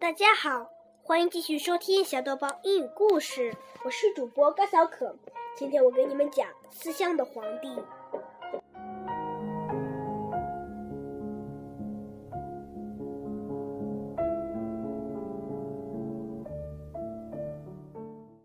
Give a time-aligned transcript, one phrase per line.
[0.00, 0.70] 大家好，
[1.02, 5.12] 欢迎继续收听小豆包英语故事，我是主播高小可。
[5.56, 7.68] 今天我给你们讲思乡的皇帝。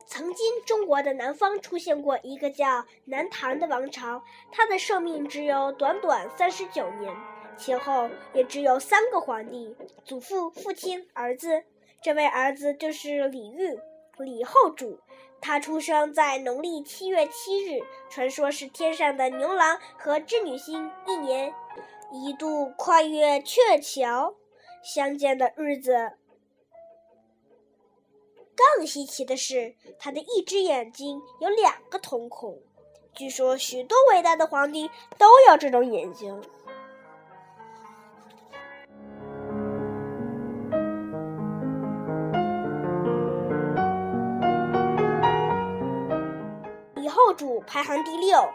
[0.07, 7.15] 曾经，中国的南方出现过一个叫南唐的王朝，它的寿命只有短短三十九年。
[7.57, 11.63] 前后也只有三个皇帝，祖父、父亲、儿子。
[12.01, 13.79] 这位儿子就是李煜，
[14.17, 14.99] 李后主。
[15.39, 21.53] 他出生在农历七月七日，传说是天上的牛郎和织女星一年
[22.11, 24.35] 一度跨越鹊桥
[24.81, 26.13] 相见的日子。
[28.55, 32.61] 更稀奇的是，他的一只眼睛有两个瞳孔。
[33.13, 36.41] 据说，许多伟大的皇帝都有这种眼睛。
[47.33, 48.49] 主排行第六，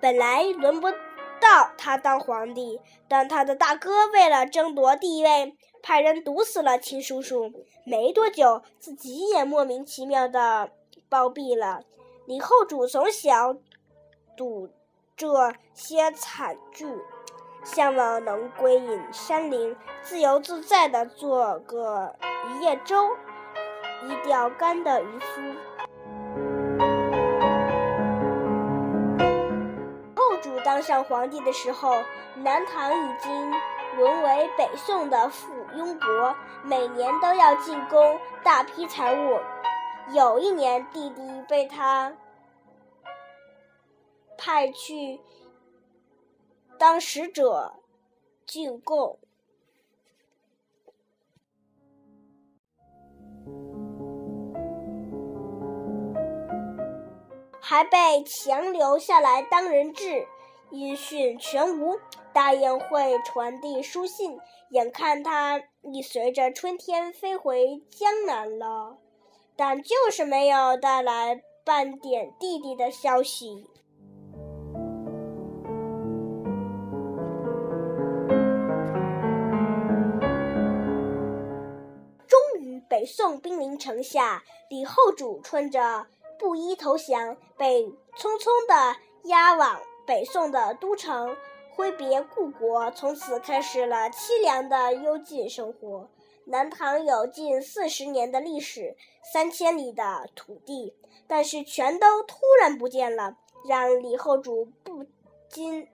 [0.00, 7.52] 本来轮不到他当皇帝，但他的大哥为了争夺地位，派人毒死了亲叔叔。
[7.84, 10.70] 没多久，自己也莫名其妙的
[11.08, 11.82] 暴毙了。
[12.26, 13.54] 李后主从小
[14.36, 14.68] 赌
[15.16, 16.86] 这些惨剧，
[17.64, 22.14] 向往能归隐山林，自由自在的做个
[22.48, 23.08] 一叶舟、
[24.06, 25.40] 一钓竿的渔夫。
[30.60, 31.92] 当上皇帝的时候，
[32.36, 33.52] 南唐已经
[33.96, 39.38] 沦为北宋的附庸国，每年都要进贡大批财物。
[40.12, 42.12] 有一年，弟弟被他
[44.36, 45.20] 派去
[46.78, 47.74] 当使者
[48.46, 49.18] 进贡，
[57.60, 60.26] 还被强留下来当人质。
[60.70, 61.98] 音讯全无，
[62.32, 64.38] 大雁会传递书信，
[64.70, 68.98] 眼看他已随着春天飞回江南了，
[69.56, 73.66] 但就是没有带来半点弟弟的消息。
[82.26, 86.06] 终于，北宋兵临城下，李后主穿着
[86.38, 87.84] 布衣投降，被
[88.16, 89.80] 匆匆的押往。
[90.08, 91.36] 北宋的都城
[91.68, 96.08] 挥别故国，从此开始了凄凉的幽禁生活。
[96.46, 100.96] 南唐有近四十年的历史，三千里的土地，
[101.26, 103.36] 但是全都突然不见了，
[103.68, 105.04] 让李后主不
[105.50, 105.86] 禁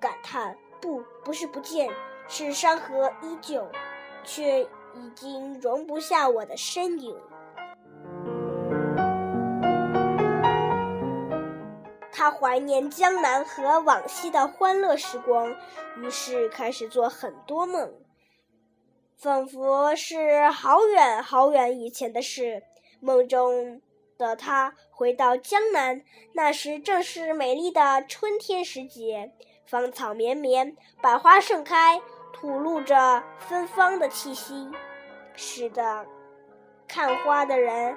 [0.00, 1.90] 感叹：不，不是不见，
[2.28, 3.70] 是山河依旧，
[4.24, 7.14] 却已经容不下我的身影。
[12.20, 15.56] 他怀念江南和往昔的欢乐时光，
[15.96, 17.94] 于是开始做很多梦，
[19.16, 22.62] 仿佛是好远好远以前的事。
[23.00, 23.80] 梦中
[24.18, 26.02] 的他回到江南，
[26.34, 29.32] 那时正是美丽的春天时节，
[29.64, 32.02] 芳草绵绵，百花盛开，
[32.34, 34.70] 吐露着芬芳的气息，
[35.34, 36.04] 使得
[36.86, 37.96] 看花的人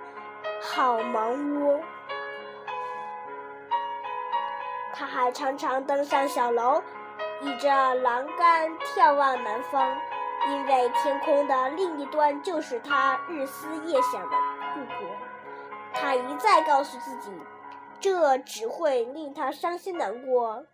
[0.61, 1.81] 好忙碌。
[5.03, 6.81] 他还常常登上小楼，
[7.41, 9.99] 倚着栏杆眺望南方，
[10.47, 14.37] 因为天空的另一端就是他日思夜想的
[14.73, 15.13] 故国。
[15.91, 17.29] 他一再告诉自己，
[17.99, 20.65] 这只会令他伤心难过，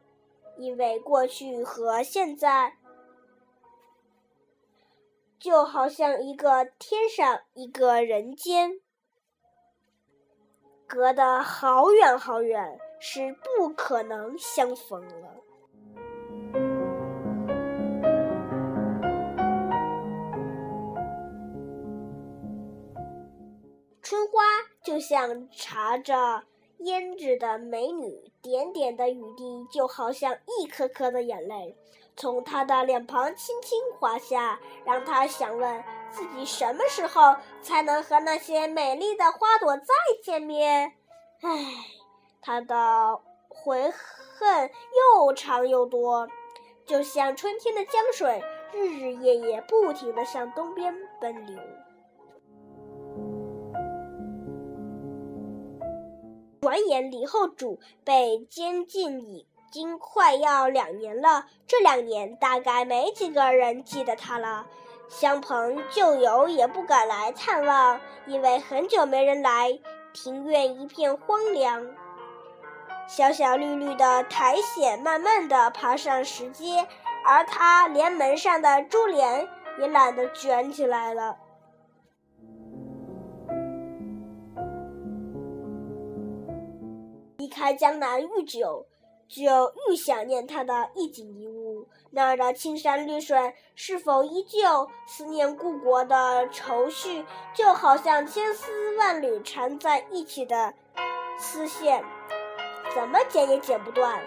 [0.57, 2.77] 因为过去和现在
[5.39, 8.79] 就好像一个天上，一个人间，
[10.85, 12.79] 隔得好远好远。
[12.99, 15.35] 是不可能相逢了。
[24.01, 24.41] 春花
[24.83, 26.43] 就像插着
[26.79, 31.77] 胭脂的美女，点点的雨滴就好像一颗颗的眼泪，
[32.15, 39.85] 从她的脸庞轻轻滑下，让她想问自己什么时候才能和那些美丽的花朵再
[40.23, 40.93] 见面？
[41.41, 41.98] 唉。
[42.49, 44.71] 他的悔恨
[45.15, 46.27] 又长又多，
[46.83, 48.43] 就像春天的江水，
[48.73, 50.91] 日日夜夜不停地向东边
[51.21, 51.55] 奔流。
[56.61, 61.45] 转眼，李后主被监禁已经快要两年了。
[61.67, 64.65] 这两年，大概没几个人记得他了。
[65.07, 69.79] 相朋旧友也不敢来探望，因为很久没人来，
[70.13, 71.85] 庭院一片荒凉。
[73.09, 76.87] 小小绿绿的苔藓慢慢地爬上石阶，
[77.25, 79.47] 而它连门上的珠帘
[79.79, 81.35] 也懒得卷起来了。
[87.39, 88.85] 离开江南愈久，
[89.27, 91.87] 就愈想念他的一景一物。
[92.11, 94.87] 那儿的青山绿水是否依旧？
[95.07, 100.75] 思念故国的愁绪，就好像千丝万缕缠在一起的
[101.39, 102.03] 丝线。
[102.93, 104.19] 怎么剪也剪不断，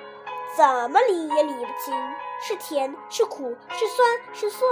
[0.56, 1.94] 怎么理也理不清，
[2.40, 4.66] 是甜是苦是酸是涩。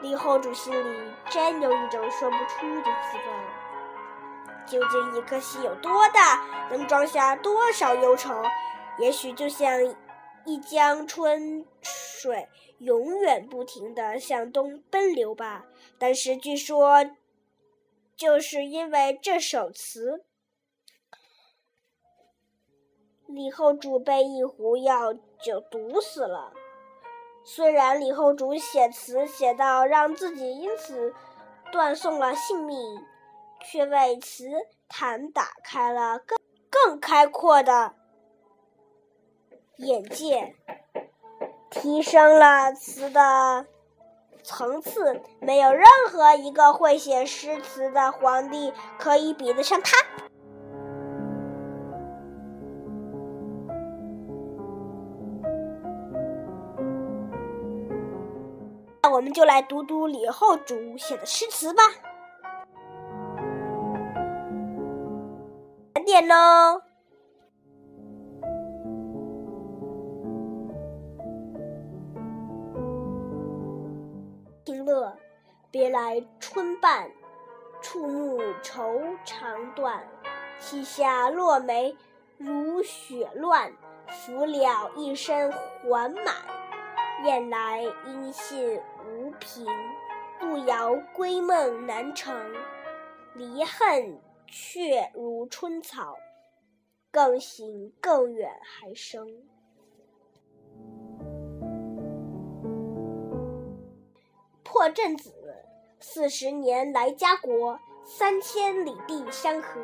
[0.00, 3.24] 李后主心里真有一种说不出的滋味。
[4.66, 8.42] 究竟一颗心有多大，能装下多少忧愁？
[8.98, 9.72] 也许就像
[10.44, 12.48] 一江春水，
[12.78, 15.64] 永远不停地向东奔流吧。
[15.98, 17.04] 但是据说，
[18.16, 20.24] 就是因为这首词。
[23.34, 26.52] 李后主被一壶药酒毒死了。
[27.42, 31.12] 虽然李后主写词写到让自己因此
[31.72, 32.78] 断送了性命，
[33.60, 34.46] 却为词
[34.88, 36.38] 坛打开了更
[36.70, 37.94] 更开阔的
[39.78, 40.54] 眼界，
[41.70, 43.66] 提升了词的
[44.42, 45.20] 层次。
[45.40, 49.98] 没有任何一个会写诗词的皇帝可以比得上他。
[59.34, 61.82] 就来读读李后主写的诗词吧。
[66.06, 66.80] 点喽。
[74.64, 75.12] 听乐，
[75.72, 77.10] 别来春半，
[77.82, 80.06] 触目愁肠断。
[80.60, 81.96] 膝下落梅
[82.38, 83.72] 如雪乱，
[84.06, 86.24] 拂了一身还满。
[87.24, 89.66] 雁来音信无凭，
[90.40, 92.34] 路遥归梦难成。
[93.34, 96.16] 离恨却如春草，
[97.10, 99.26] 更行更远还生。
[104.62, 105.32] 破阵子，
[105.98, 109.80] 四十年来家国，三千里地山河。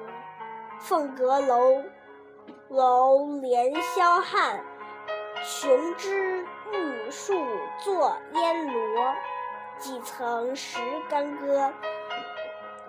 [0.79, 1.83] 凤阁楼
[2.69, 4.65] 楼连霄汉，
[5.43, 6.47] 雄之。
[6.73, 7.35] 玉树
[7.79, 9.15] 作烟萝，
[9.79, 10.79] 几曾识
[11.09, 11.73] 干戈？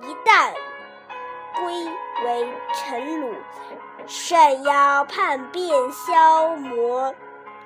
[0.01, 0.53] 一旦
[1.55, 1.85] 归
[2.25, 3.35] 为尘虏，
[4.07, 7.13] 闪腰叛变消磨。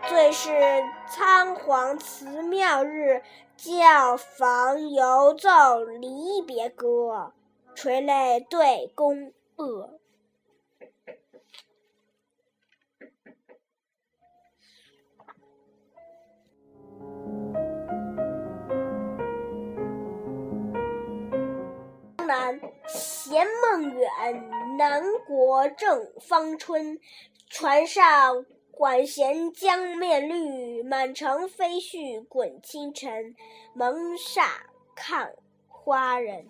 [0.08, 3.24] 最是仓皇辞庙日，
[3.58, 7.32] 教坊犹奏离别歌，
[7.74, 10.00] 垂泪对宫娥。
[22.26, 24.10] 南衔梦远，
[24.78, 27.00] 南国正芳春。
[27.50, 33.36] 船上管弦将面绿，满城飞絮滚清尘。
[33.74, 34.48] 蒙煞
[34.96, 35.34] 看
[35.68, 36.48] 花人。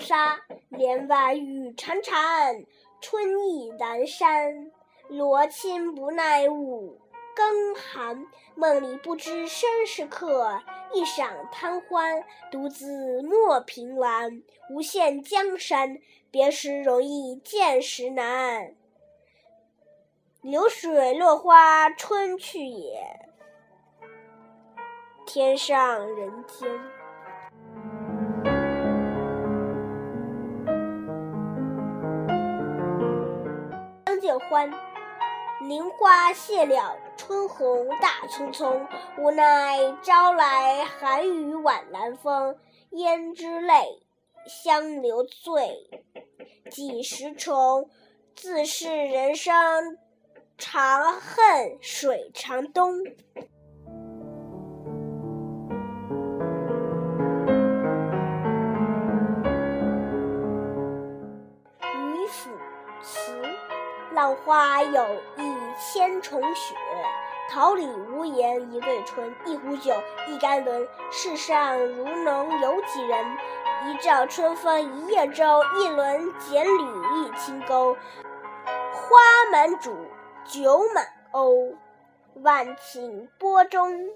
[0.00, 0.40] 沙
[0.70, 2.66] 帘外雨潺潺，
[3.00, 4.72] 春意阑珊。
[5.08, 6.98] 罗衾不耐午。
[7.34, 10.60] 更寒，梦里不知身是客，
[10.92, 14.42] 一晌贪欢，独自莫凭栏。
[14.70, 15.98] 无限江山，
[16.30, 18.74] 别时容易见时难。
[20.40, 23.28] 流水落花春去也，
[25.26, 26.68] 天上人间。
[34.04, 34.70] 张建欢，
[35.68, 36.96] 林花谢了。
[37.16, 42.56] 春红大葱葱，无奈朝来寒雨晚南风。
[42.90, 44.02] 胭脂泪，
[44.46, 45.88] 香留醉，
[46.70, 47.88] 几时重？
[48.34, 49.98] 自是人生
[50.58, 52.98] 长恨水长东。
[61.84, 62.50] 渔父
[63.02, 63.32] 词，
[64.12, 65.06] 浪花有
[65.38, 65.41] 意
[65.82, 66.74] 千重雪。
[67.50, 69.92] 桃李无言一对春，一壶酒，
[70.28, 70.88] 一竿纶。
[71.10, 73.26] 世上如能有几人？
[73.84, 75.44] 一棹春风一叶舟，
[75.76, 76.82] 一轮剪缕
[77.16, 77.94] 一轻钩。
[78.92, 79.18] 花
[79.50, 79.92] 满渚，
[80.44, 81.74] 酒满瓯，
[82.42, 84.08] 万顷波中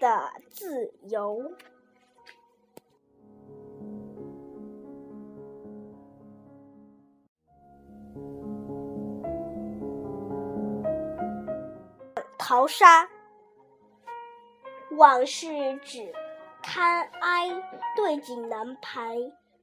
[0.00, 1.52] 的自由。
[12.50, 13.08] 淘沙，
[14.96, 15.46] 往事
[15.84, 16.12] 只
[16.60, 17.48] 堪哀，
[17.94, 19.16] 对景难排。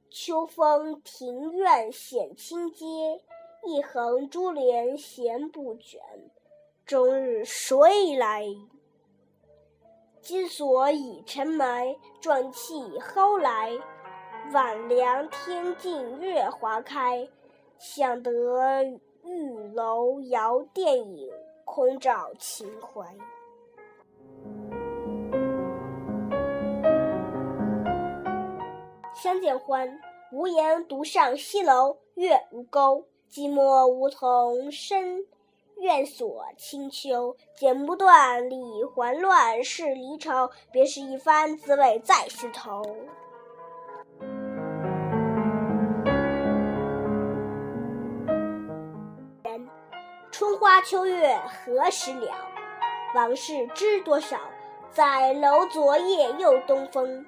[0.08, 2.86] 秋风庭院显清阶，
[3.66, 6.00] 一横珠帘闲不卷。
[6.86, 8.46] 终日谁来？
[10.22, 13.70] 金锁已沉埋，壮气蒿来。
[14.54, 17.28] 晚凉天尽月华开，
[17.78, 18.32] 想得
[19.24, 21.30] 玉楼遥殿影。
[21.78, 23.06] 空照情怀。
[29.14, 30.00] 相见欢，
[30.32, 33.04] 无言独上西楼，月如钩。
[33.30, 35.24] 寂寞梧桐深，
[35.76, 37.36] 院锁清秋。
[37.54, 40.50] 剪不断，理还乱，是离愁。
[40.72, 42.82] 别是一番滋味在心头。
[50.48, 52.34] 春花秋月何时了？
[53.14, 54.40] 往事知多少？
[54.90, 57.26] 在楼昨夜又东风，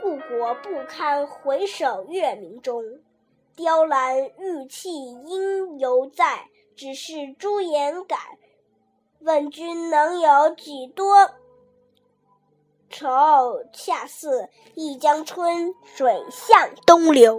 [0.00, 2.82] 故国不堪回首月明中。
[3.54, 8.16] 雕栏玉砌应犹在，只是朱颜改。
[9.20, 11.32] 问君能有几多
[12.88, 13.64] 愁？
[13.70, 17.38] 恰似一江春水向东流。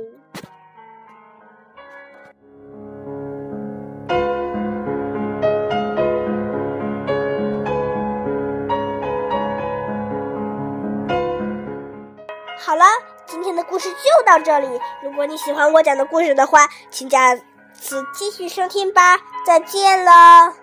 [12.59, 12.83] 好了，
[13.25, 14.67] 今天的故事就到这里。
[15.03, 17.35] 如果你喜欢我讲的故事的话，请下
[17.79, 19.17] 次继续收听吧。
[19.45, 20.53] 再见了。